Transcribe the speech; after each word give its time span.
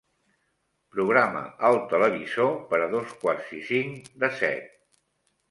Programa 0.95 1.43
el 1.69 1.77
televisor 1.91 2.49
per 2.73 2.81
a 2.87 2.89
dos 2.95 3.13
quarts 3.27 3.53
i 3.61 3.61
cinc 3.69 4.11
de 4.27 4.33
set. 4.43 4.75